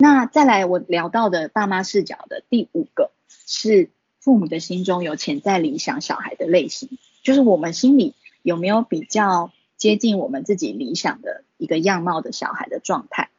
[0.00, 3.90] 那再来我聊到的爸妈视角的第五个是
[4.20, 6.88] 父母的心中有潜在理想小孩的类型，
[7.24, 13.30] 就是我们心里有没有比较接近我们自己理想的一个样貌的小孩的状态。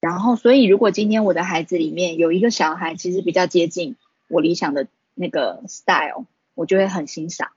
[0.00, 3.94] 然后，所以如果今天我的孩子里面有一个小孩其实比较接近
[4.28, 6.26] 我理想的那个 style，
[6.56, 7.52] 我就会很欣赏。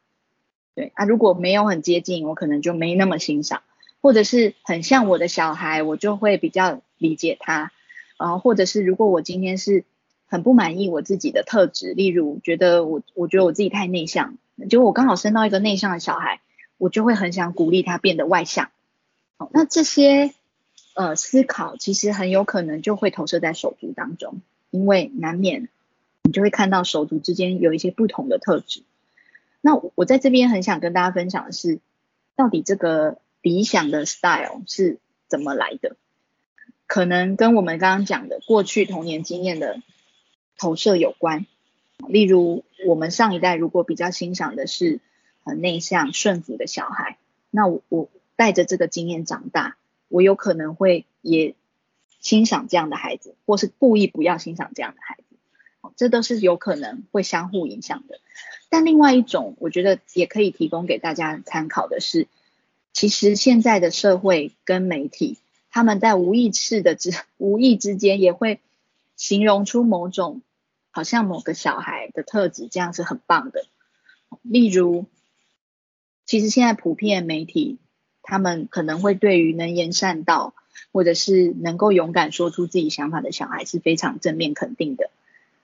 [0.75, 3.63] 对啊，如果没有很接近，我可能就没那么欣赏，
[3.99, 7.71] 或者是很像我的小孩，我就会比较理解他。
[8.18, 9.85] 啊，或者是如果我今天是
[10.27, 14.38] 很不满意我自己的特质，例如觉得我我觉得我自己太内向，
[14.70, 16.41] 就我刚好生到一个内向的小孩，
[16.77, 18.70] 我就会很想鼓励他变得外向。
[19.38, 20.34] 好，那这些
[20.95, 25.70] 呃思考其实很有可能就会投射在手足当中，因为难免
[26.23, 28.84] 你就会看到手足之间有一些不同的特质。
[29.62, 31.79] 那我在这边很想跟大家分享的是，
[32.35, 35.95] 到底这个理想的 style 是怎么来的？
[36.88, 39.82] 可能跟我们刚刚讲的过去童年经验的
[40.58, 41.46] 投射有关，
[42.07, 45.02] 例如我们上一代如果比较欣赏的是
[45.44, 47.18] 很内向顺服的小孩，
[47.52, 49.76] 那我我带着这个经验长大，
[50.07, 51.55] 我有可能会也
[52.21, 58.20] 欣赏这样的孩子，或是故意不要欣赏这样的孩子，这都是有可能会相互影响的。
[58.70, 62.27] 但另外一种，我觉得也可以提供给大家参考的是，
[62.94, 65.38] 其实现在的社会跟媒体。
[65.78, 68.61] 他们在无意识的之无意之间，也会
[69.16, 70.41] 形容出某种
[70.89, 73.67] 好像某个小孩的特质，这样是很棒的。
[74.41, 75.05] 例如，
[76.25, 77.78] 其实现在普遍媒体，
[78.23, 80.55] 他们可能会对于能言善道，
[80.91, 85.11] 或者是能够勇敢说出自己想法的小孩是非常正面肯定的。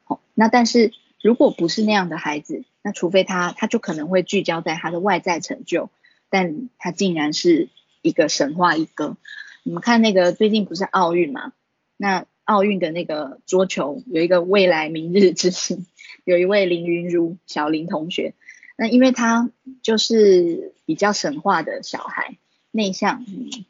[0.03, 5.89] 好，那但是如果不是那样的孩子，那除非他，他就可能会聚焦在他的外在成就，
[6.29, 7.69] 但他竟然是
[8.03, 9.17] 一个神话一哥。
[9.63, 11.53] 你们看那个最近不是奥运嘛？
[11.95, 15.85] 那奥运的那个桌球有一个未来明日之星，
[16.25, 18.33] 有一位林云如小林同学。
[18.75, 19.49] 那因为他
[19.81, 22.37] 就是比较神话的小孩，
[22.71, 23.25] 内向，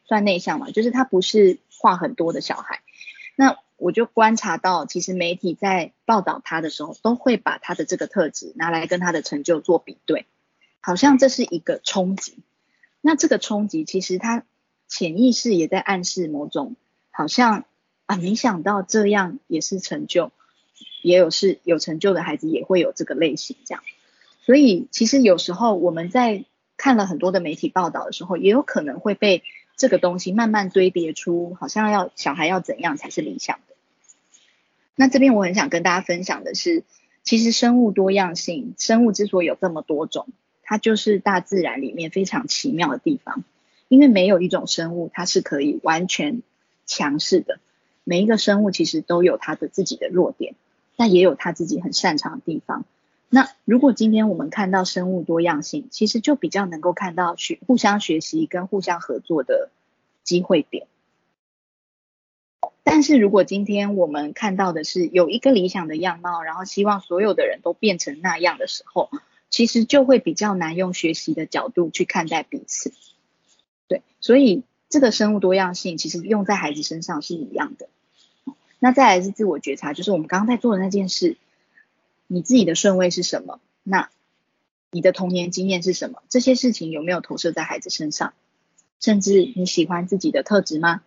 [0.06, 2.82] 算内向嘛，就是他不是话很多的小孩。
[3.36, 10.26] 那我就观察到，其实媒体在报道他的时候，都会把他的这个特质拿来跟他的成就做比对，
[10.82, 12.40] 好像这是一个冲击。
[13.02, 14.44] 那这个冲击其实他。
[14.94, 16.76] 潜意识也在暗示某种，
[17.10, 17.66] 好像
[18.06, 20.32] 啊，没想到这样也是成就，
[21.02, 23.84] 也有是有成就的孩子也会有这个类型这样，
[24.42, 26.46] 所以其实有时候我们在
[26.78, 29.42] 看了很多的媒体报道的时候，也有可能会被
[29.76, 33.74] 这个东西慢慢堆叠出，好像要小孩要怎样才是理想的。
[34.96, 36.84] 那这边我很想跟大家分享的是，
[37.24, 40.28] 其实生物多样性，生物之所以有这么多种，
[40.62, 43.44] 它就是大自然里面非常奇妙的地方。
[43.88, 46.42] 因为没有一种生物它是可以完全
[46.86, 47.60] 强势的，
[48.04, 50.56] 每一个生物其实都有它的自己的弱点，
[50.96, 52.86] 但也有它自己很擅长的地方。
[53.30, 59.72] 那如果今天我们看到生物多样性，其实就比较能够看到学互相学习跟互相合作的
[60.24, 60.86] 机会点。
[62.84, 69.10] 但是如果今天我们看到的是有一个理想的样貌，然后希望所有的人都变成那样的时候，
[69.50, 72.94] 其实就会比较难用学习的角度去看待彼此。
[73.94, 77.88] 对，所以这个生物多样性其实用在孩子身上是一样的。
[78.80, 81.38] 那再来是自我觉察，就是我们刚刚在做的那件事，
[82.26, 83.60] 你自己的顺位是什么？
[83.84, 84.10] 那
[84.90, 86.24] 你的童年经验是什么？
[86.28, 88.34] 这些事情有没有投射在孩子身上？
[89.00, 91.04] 甚至你喜欢自己的特质吗？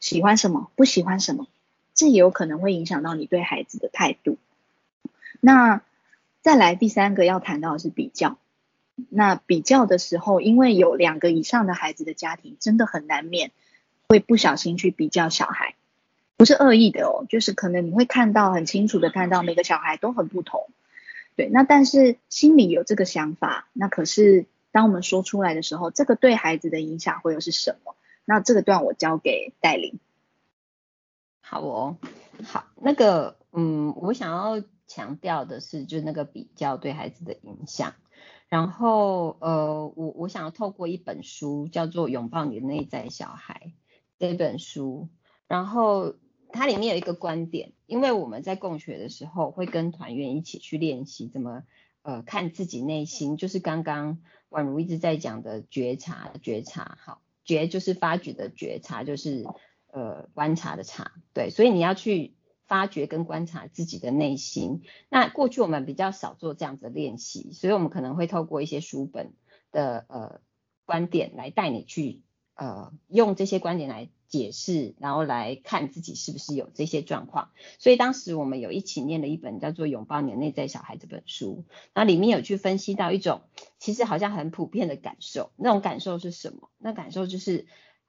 [0.00, 0.72] 喜欢什么？
[0.74, 1.46] 不喜欢什么？
[1.94, 4.36] 这也有可能会影响到你对孩子的态度。
[5.38, 5.80] 那
[6.42, 8.36] 再来第三个要谈到的是比较。
[9.10, 13.52] 那比较的时候，因为有两个以上的孩子的家庭，真的很难免
[14.08, 15.74] 会不小心去比较小孩，
[16.36, 20.68] 不是恶意的哦，就是可能你会看到很清楚的看到每个小孩都很不同，
[21.36, 27.94] 对，那但是心里有这个想法，那可是当我们说出来的时候，这个对孩子的影响会又是什么？
[28.24, 29.98] 那这个段我交给戴琳。
[31.40, 31.96] 好哦，
[32.44, 37.94] 好，那个嗯，我想要强调的是，就那个比较对孩子的影响。
[38.48, 43.62] 然后，呃，我我想要透过一本书，叫做《拥抱你的内在小孩》
[44.18, 45.08] 这本书，
[45.48, 46.14] 然后
[46.50, 51.64] 它里面有一个观点，因为我们在共学的时候，会跟团员一起去练习怎么，
[52.02, 54.20] 呃，看自己内心，就是刚刚
[54.50, 59.44] 宛如一直在讲的觉察，觉察，好，觉就是发掘的觉察，就是
[59.90, 62.34] 呃观察的察，对，所以你要去。
[62.66, 64.82] 发掘跟观察自己的内心。
[65.08, 69.32] 那过去我们比较少做这样子的练习，所以我们可能会透过一些书本
[69.72, 70.40] 的呃
[70.84, 72.22] 观点来带你去
[72.54, 77.50] 呃用这些观点来解释，然后来看自己是不是有这些状况。
[77.78, 81.64] 所以当时我们有一起念了一本叫做《拥抱你的内在小孩》这本书，
[81.94, 83.42] 那里面有去分析到一种
[83.78, 86.70] 其实好像很普遍的感受，那种感受是什么？
[86.78, 87.66] 那感受就是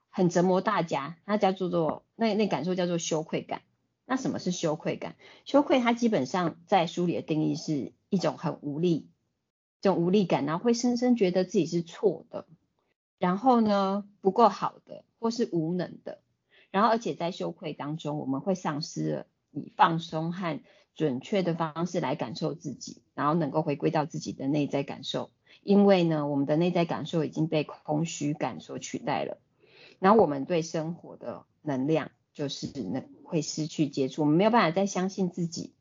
[0.10, 3.62] 很折磨大家，那叫做做那那感受叫做羞愧感。
[4.10, 5.16] 那什么是羞愧感？
[5.44, 9.10] 羞愧它基本上在书里的定义是一种很无力，
[9.82, 12.48] 这种无力感，然后会深深觉得自己是错的。
[13.20, 16.22] 然后呢，不够好的或是无能的，
[16.72, 20.62] 然后而且在羞愧当中，我们会丧失了以放松和
[20.96, 25.32] 准确的方式来感受自己，然后能够回归到自己的内在感受。
[25.64, 29.38] 因为呢，我们的内在感受已经被空虚感所取代了，
[30.00, 35.74] 然后我们对生活的能量就是能会失去接触，我们没有办法再相信自己，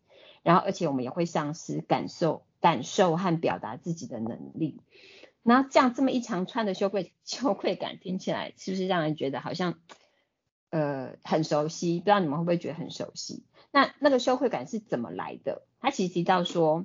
[0.43, 4.81] 然后而且我们也会丧失感受、感受和表达自己的能力。
[5.43, 9.79] 那这样这么一长串的羞愧 羞愧感听起来是不是让人觉得好像
[10.71, 12.01] 呃很熟悉？
[12.01, 13.45] 不知道你们会不会觉得很熟悉？
[13.71, 15.63] 那那个羞愧感是怎么来的？
[15.81, 16.85] 他其实提到说，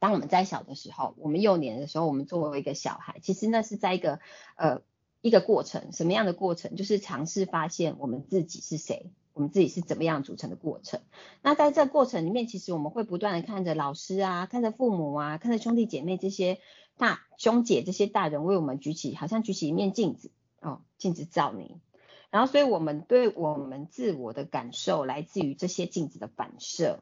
[0.00, 4.18] 当我们在小的时候，我们幼年的时候，我们作为一个小孩，其实那是在一个
[4.56, 4.80] 呃
[5.20, 6.74] 一个过程，什么样的过程？
[6.74, 11.00] 就是尝试发现我们自己是谁，我们自己是怎么样组成的过程。
[11.42, 16.58] 那在这过程里面，其实我们会不断的看着老师啊，看着父母啊，看着兄弟姐妹这些。
[16.98, 21.80] 大兄姐这些大人为我们举起，好像举起一面镜子哦，镜子照你。
[22.28, 27.00] 然后，所以我们对我们自我的感受来自于这些镜子的反射。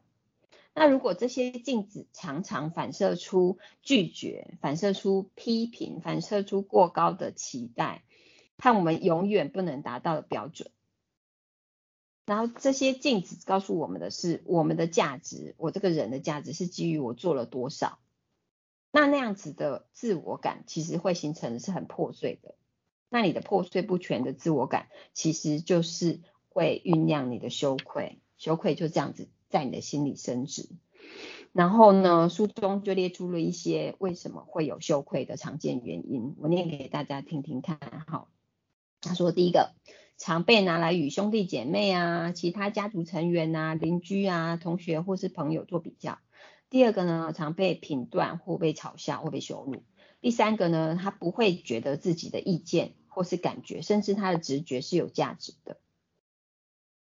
[0.73, 8.05] 那如果这些镜子常常反射出拒绝，反射出批评，反射出过高的期待，
[8.57, 10.71] 看我们永远不能达到的标准。
[12.29, 17.99] 然后这些镜子告诉我们的是，我们的价值，我这个人的价值是基于我做了多少。
[18.93, 22.55] 那那样子的自我感其实会形成是很破碎的，
[23.09, 26.21] 那你的破碎不全的自我感，其实就是
[26.51, 30.69] 会酝酿你的羞愧，羞愧就这样子在你的心里升值。
[31.53, 37.79] 然后呢，书中就列出了一些为什么会有羞愧的常见原因，我念给大家听听看。
[38.07, 38.29] 好，
[39.01, 39.73] 他说第一个，
[40.19, 46.19] 常被拿来与兄弟姐妹啊、其他家族成员啊、邻居啊、同学或是朋友做比较。
[46.69, 49.85] 第二个呢，常被评断或被嘲笑或被羞辱。
[50.21, 55.79] 第三个呢，他不会觉得自己的意见或是感觉，甚至他的直觉是有价值的。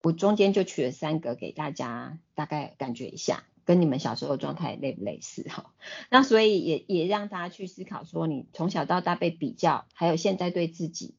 [0.02, 5.72] 我中间就取了三个给大家大概感觉一下，跟你们小时候状态类不类似哈？
[6.10, 11.14] 那所以也也让大家去思考说，你从小到大被比较，还有现在对自己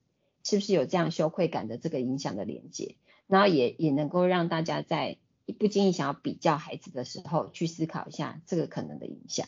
[0.48, 2.96] 是不是有这样羞愧感的这个影响的连接，
[3.28, 5.18] 然后也也能够让大家在。
[5.60, 9.48] 不经意想要比较孩子的时候，去思考一下这个可能的影响。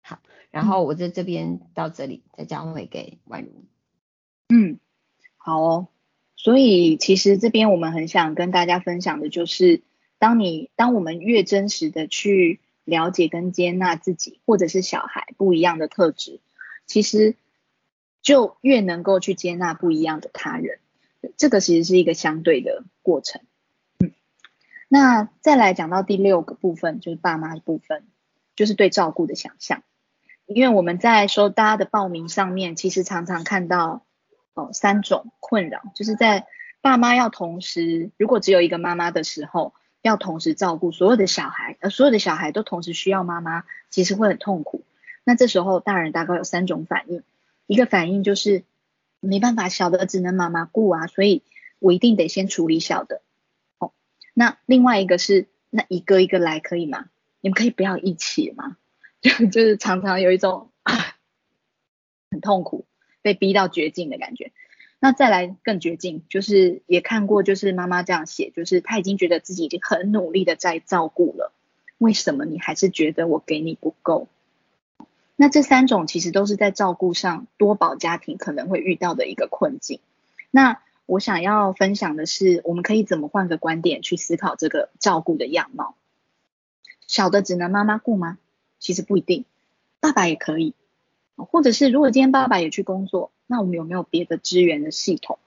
[0.00, 0.20] 好，
[0.52, 3.64] 然后我在这边到这里再交回给婉如。
[4.54, 4.78] 嗯，
[5.36, 5.88] 好哦。
[6.36, 9.82] 所以其实这边我们很想跟大家分享的就是，
[10.20, 16.38] 当你当我们越真实的去了解跟接纳自己或者是小孩不一样的特质，
[16.86, 17.34] 其实
[18.26, 20.80] 就越能够去接纳不一样的他人。
[21.36, 23.40] 这个其实是一个相对的过程。
[24.00, 24.10] 嗯
[24.88, 28.02] 那再来讲到第六个部分，就是爸妈的部分，
[28.56, 29.84] 就是对照顾的想象。
[30.46, 34.04] 因为我们在收大家的报名上面，其实常常看到
[34.54, 36.46] 哦三种困扰，就是在
[36.80, 39.72] 爸妈要同时，如果只有一个妈妈的时候，
[40.02, 44.82] 要同时照顾所有的小孩，而所有的小孩都同时需要妈妈，其实会很痛苦。
[45.22, 47.22] 那这时候大人大概有三种反应，
[47.66, 48.64] 一个反应就是
[49.20, 51.42] 没办法，小的只能妈妈顾啊，所以
[51.78, 53.22] 我一定得先处理小的。
[53.78, 53.92] 哦
[54.34, 57.06] 那另外一个是，那一个一个来可以吗？
[57.40, 58.76] 你们可以不要一起吗？
[59.20, 60.70] 就就是常常有一种
[62.30, 62.84] 很痛苦、
[63.22, 64.52] 被逼到绝境的感觉。
[64.98, 71.52] 那再来更绝境，就是也看过，就是妈妈这样写，就是她已经觉得自己已经很努力的在照顾了，
[71.98, 74.28] 为什么你还是觉得我给你不够？
[75.36, 80.00] 那这三种其实都是在照顾上多宝家庭可能会遇到的一个困境。
[80.50, 85.94] 那我想要分享的是，我们可以怎么换个观点去思考这个照顾的样貌？
[87.06, 88.38] 小的只能妈妈顾吗？
[88.80, 89.44] 其实不一定，
[90.00, 90.74] 爸爸也可以。
[91.36, 95.38] 或者是如果今天爸爸也去工作，那我们有没有别的支援的系统？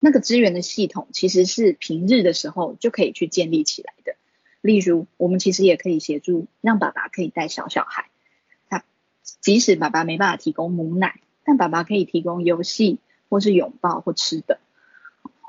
[0.00, 4.16] 那个支援的系统其实是平日的时候就可以去建立起来的。
[4.60, 8.09] 例如，我们其实也可以协助让爸爸可以带小小孩。
[9.22, 12.98] 即使爸爸没办法提供母奶，但爸爸可以提供游戏。
[13.30, 14.58] 或是拥抱或吃的，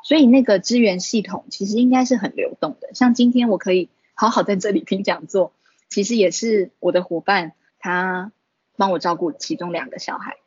[0.04, 2.94] 所以那个资源系统其实应该是很流动的。
[2.94, 5.51] 像今天我可以好好在这里听讲座，
[5.90, 8.32] 其实也是我的伙伴他
[8.78, 10.38] 帮我照顾其中两个小孩，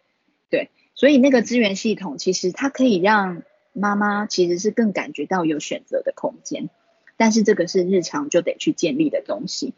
[0.49, 6.71] 对，所以那个资源系统其实它可以让妈妈其实是更感觉到有选择的空间，
[7.16, 9.75] 但是这个是日常就得去建立的东西。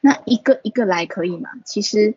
[0.00, 1.50] 那一个一个来可以吗？
[1.66, 2.14] 其实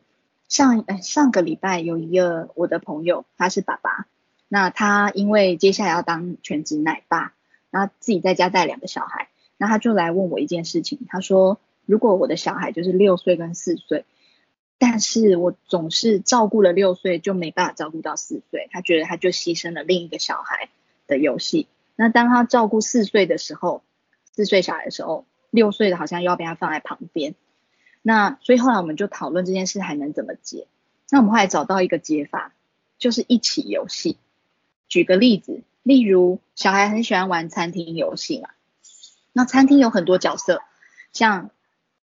[0.47, 4.07] 上哎上个礼拜有一个我的朋友，他是爸爸，
[4.47, 7.33] 那他因为接下来要当全职奶爸，
[7.69, 14.05] 然后自己在家带两个小孩，那他就来问我一件事情，他说如果我的小孩就是六岁跟四岁。
[14.79, 18.69] 但是我总是照顾了六岁，就没办法照顾到四岁。
[18.71, 20.69] 他觉得他就牺牲了另一个小孩
[21.07, 21.67] 的游戏。
[21.95, 23.81] 那当他照顾四岁的时候，
[24.35, 27.33] 四岁小孩的时候，六岁的好像又要被他放在旁边。
[28.07, 30.67] 那所以后来我们就讨论这件事还能怎么解。
[31.09, 32.53] 那我们后来找到一个解法，
[32.97, 34.15] 就是一起游戏。
[34.87, 38.49] 举个例子，例如小孩很喜欢玩餐厅游戏嘛，
[39.33, 40.61] 那餐厅有很多角色，
[41.11, 41.49] 像。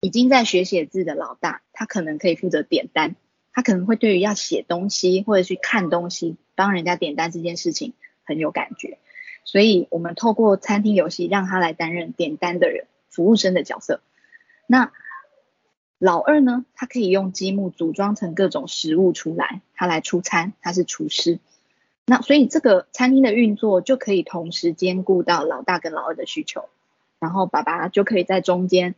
[0.00, 3.16] 已经在学写字的老大，他可能可以负责点单，
[3.54, 8.98] 他可能会对于要写东西或者去看东西，帮人家点单这件事情很有感觉，
[9.44, 14.02] 所以我们透过餐厅游戏让他来担任点单的人，服务生的角色。
[14.66, 14.92] 那
[15.98, 21.38] 老二呢，他可以用积木组装成各种食物出来，他来出餐，他是厨师。
[22.06, 26.68] 那所以这个餐厅的运作就可以同时兼顾到老大跟老二的需求，
[27.18, 28.94] 然后爸爸就可以在中间。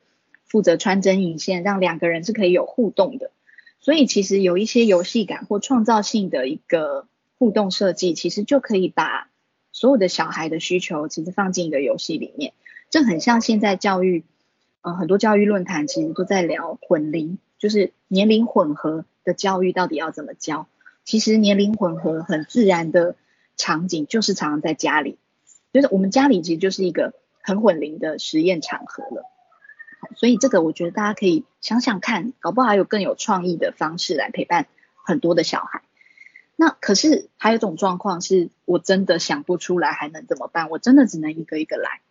[0.49, 3.33] 负责穿针引线，让两个人是可以有互动的。
[3.81, 9.29] 所以其实有一些游戏感或创造性的一个互动设计，其实就可以把
[9.73, 12.53] 所有的小孩的需求其实放进一个游戏里面。
[12.91, 14.23] 这很像现在教育，
[14.87, 20.69] 呃，很多教育论坛其实都在聊混龄，就是年龄混合的教育到底要怎么教。
[21.03, 23.17] 其实年龄混合很自然的
[23.57, 25.19] 场景就是常常在家里，
[25.73, 29.25] 就是我们家里其实就是一个很混龄的实验场合了。
[30.15, 35.83] 所以这个我觉得大家可以想想看，搞不好还有更有创意的方式来陪伴很多的小孩。
[36.55, 40.71] 那可是还有一种状况是我真的想不出来还能怎么办？
[40.71, 42.03] 我真的只能一个一个来。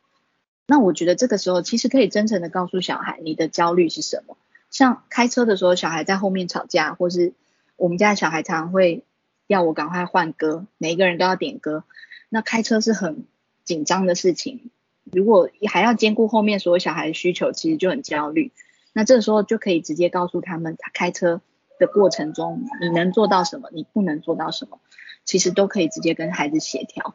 [0.68, 4.38] 那我觉得这个时候其实可以真诚的告诉小孩你的焦虑是什么。
[4.72, 7.34] 像开车的时候，小孩在后面吵架，或是
[7.78, 9.04] 我们家的小孩常常会
[9.48, 11.84] 要我赶快换歌，每一个人都要点歌。
[12.30, 13.26] 那开车是很
[13.64, 14.72] 紧张的事情。
[15.04, 18.52] 如果还要兼顾后面所有小孩的需求，其实就很焦虑。
[18.92, 21.42] 那这时候就可以直接告诉他们，他开车
[21.80, 24.80] 的过程中，你能做到什么，你不能做到什么，
[25.24, 27.14] 其实都可以直接跟孩子协调。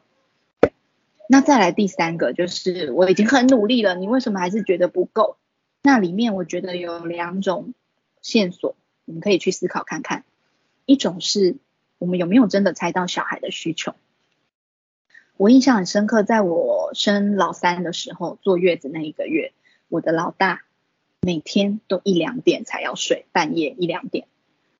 [1.33, 5.37] 那再来第三个，就是我已经很努力了，你为什么还是觉得不够？
[5.81, 7.73] 那里面我觉得有两种
[8.21, 10.25] 线索，我们可以去思考看看。
[10.87, 11.55] 一种是
[11.99, 13.95] 我们有没有真的猜到小孩的需求。
[15.37, 19.53] 我印象很深刻，在我生老三的时候，坐月子那一个月，
[19.89, 20.63] 我的老大
[21.21, 24.27] 每天都一两点才要睡，半夜一两点。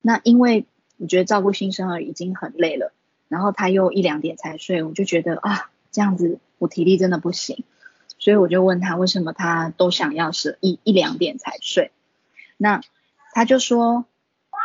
[0.01, 0.67] 那因为
[0.97, 2.93] 我觉得照顾新生儿已经很累了，
[3.29, 7.65] 然后他又一两点才睡，我就觉得啊，这样子我体力真的不行，
[8.19, 11.91] 所以我就问他为什么他都想要是一一两点才睡。
[12.57, 12.81] 那
[13.33, 14.05] 他就说，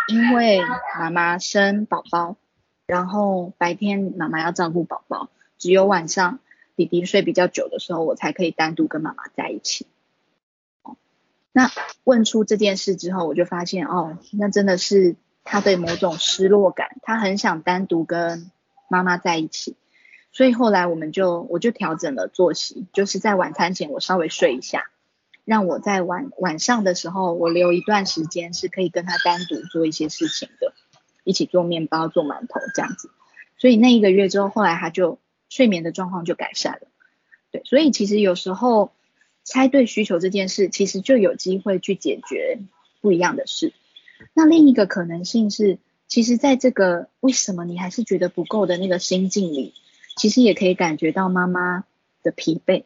[0.09, 0.59] 因为
[0.99, 2.35] 妈妈生宝宝，
[2.85, 5.29] 然后白天妈妈要照顾宝宝。
[5.57, 6.39] 只有晚上
[6.75, 9.87] 弟弟睡比较久的时候，我才可以单独跟妈妈在一起。
[11.53, 11.71] 那
[12.03, 15.15] 问出这件事之后，我就发现哦，那真的是
[15.45, 18.51] 他对某种失落感，他很想单独跟
[18.89, 19.77] 妈妈在一起。
[20.35, 24.83] 所以后来我们就我就调整了作息，就是在晚餐前我稍微睡一下，
[25.45, 30.73] 让我在晚晚上的时候我留一段时间是可以跟他单独做一些事情的，
[31.23, 33.09] 一起做面包、做馒头这样子。
[33.57, 35.17] 所以那一个月之后，后来他就。
[35.47, 36.87] 睡眠的状况就改善了，
[37.51, 38.91] 对，所以其实有时候
[39.43, 42.59] 猜对需求这件事，其实就有机会去解决
[42.99, 43.71] 不一样的事。
[44.33, 45.77] 那另一个可能性是，
[46.07, 49.75] 其实在这个为什么你还是觉得不够的那个心境里，
[50.15, 51.83] 其实也可以感觉到妈妈
[52.23, 52.83] 的疲惫。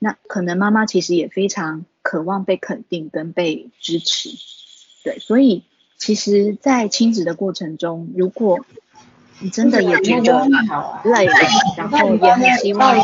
[0.00, 4.30] 那可能妈妈其实也非常渴望被肯定跟被支持，
[5.04, 5.64] 对，所以
[5.96, 8.66] 其实，在亲子的过程中，如果
[9.38, 10.46] 你真的也觉得
[11.04, 11.26] 累，
[11.76, 12.96] 然后也很希望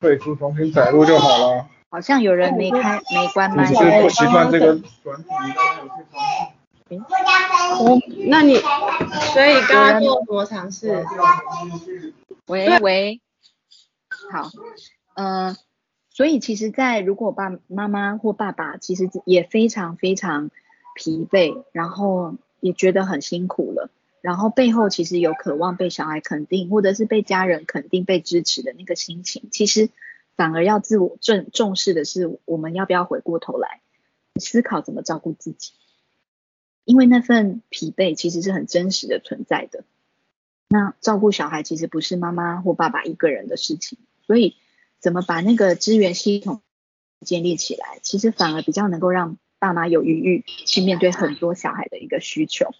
[0.00, 1.66] 退出重新载入就好了。
[1.90, 3.66] 好像有人没开没关麦。
[3.66, 7.02] 只是不习惯这个转体。
[7.80, 8.56] 我，那你，
[9.32, 11.04] 所以刚刚做什么尝试？
[12.46, 13.20] 喂喂，
[14.30, 14.50] 好，
[15.14, 15.56] 呃，
[16.10, 20.50] 所以其实，在如果爸妈妈或爸爸其实也非常非常
[20.94, 23.90] 疲惫，然后也觉得很辛苦了。
[24.20, 29.90] 然后背后其实有渴望被小孩肯定，或者是被家人肯定、被支持的那个心情，其实
[30.36, 33.80] 反而要自我重重视的是，我们要不要回过头来
[34.36, 35.72] 思考怎么照顾自己？
[36.84, 39.84] 因为那份疲惫其实是很真实的存在的。
[40.72, 44.56] 那照顾小孩其实不是妈妈或爸爸一个人的事情，所以
[45.00, 46.62] 怎么把那个资源系统
[47.20, 52.70] 建立起来，其实反而比较能够让爸妈有余裕去面对很多小孩的一个需求。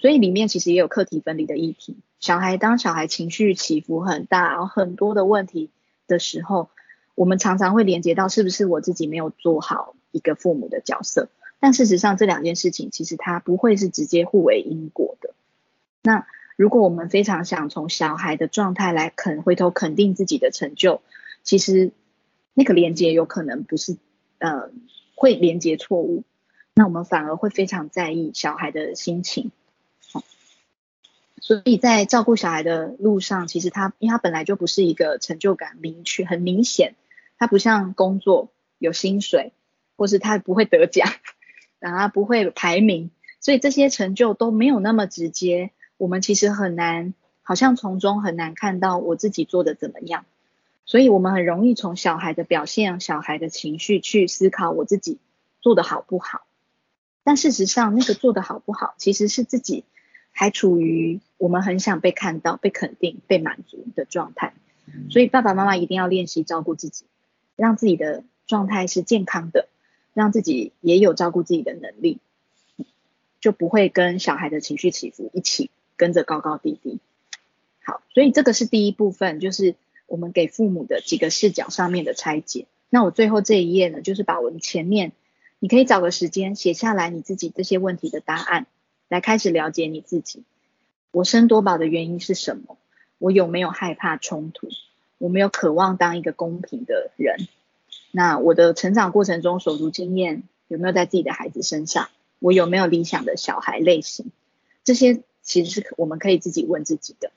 [0.00, 1.96] 所以里面其实也有课题分离的议题。
[2.20, 5.70] 小孩当小孩情绪起伏很大，然后很多的问题
[6.06, 6.68] 的时候，
[7.14, 11.30] 我们常常会连接到是不是我自己没有做好一个父母的角色。
[11.58, 15.34] 但事实上这两件事情其实它不会是直接互为因果的。
[16.02, 16.26] 那
[16.62, 21.02] 如果我们非常想从小孩的状态来肯回头肯定自己的成就，
[21.42, 21.90] 其实
[22.54, 23.96] 那个连接有可能不是
[24.38, 24.70] 呃
[25.16, 26.22] 会连接错误，
[26.74, 29.50] 那我们反而会非常在意小孩的心情。
[31.40, 36.94] 所以在照顾小孩的路上，其实他因为他本来就不是一个成就感明确很明显，
[37.38, 39.52] 他不像工作有薪水，
[39.96, 41.10] 或是他不会得奖，
[41.80, 45.72] 然后不会排名，所以这些成就都没有那么直接。
[46.02, 50.24] 我们其实很难，好像从中很难看到我自己做的怎么样，
[50.84, 55.18] 所以我们很容易从小孩的表现、小孩的情绪去思考我自己
[55.60, 56.44] 做的好不好。
[57.22, 59.84] 但事实上，那个做的好不好，其实是自己
[60.32, 64.54] 还处于我们很想被看到、被肯定、被满足的状态。
[65.08, 67.04] 所以爸爸妈妈一定要练习照顾自己，
[67.54, 69.68] 让自己的状态是健康的，
[70.14, 72.18] 让自己也有照顾自己的能力，
[73.40, 75.70] 就不会跟小孩的情绪起伏一起。
[76.02, 76.98] 跟着高高低低，
[77.84, 79.76] 好，所以这个是第一部分，就是
[80.08, 82.66] 我们给父母的几个视角上面的拆解。
[82.90, 85.12] 那我最后这一页呢，就是把我们前面，
[85.60, 88.66] 你可以找个时间写下来你自己这些问题的答案，
[89.06, 90.42] 来开始了解你自己。
[91.12, 92.76] 我生多宝的原因是什么？
[93.18, 94.70] 我有没有害怕冲突？
[95.18, 97.46] 我没有渴望当一个公平的人？
[98.10, 102.08] 那我的成长过程中手足经验有没有在自己的孩子身上？
[102.40, 104.32] 我有没有理想的小孩类型？
[104.82, 105.22] 这些。
[105.42, 107.30] 其实是我们可以自己问自己的。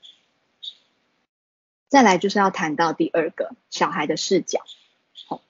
[1.88, 4.60] 再来就是要谈到第二个小孩的视角。
[5.26, 5.42] 好，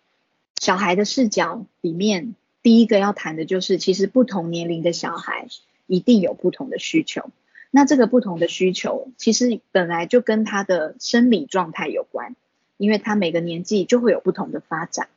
[0.60, 5.48] 小孩的视角里面，第一个要谈的就是，其实不同年龄的小孩
[5.86, 7.30] 一定有不同的需求。
[7.70, 12.36] 那这个不同的需求，其实本来就跟他的生理状态有关，
[12.76, 15.08] 因为他每个年纪就会有不同的发展。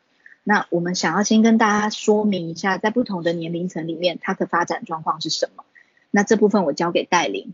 [0.44, 5.64] 那我们想要先跟大家说明一下，在不同的年龄层里面，他的发展状况是什么。
[6.12, 7.54] 那这部分我交给戴琳。